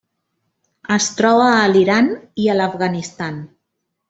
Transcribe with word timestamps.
Es 0.95 1.09
troba 1.19 1.49
a 1.57 1.69
l'Iran 1.75 2.11
i 2.45 2.49
a 2.51 2.57
l'Afganistan. 2.59 3.39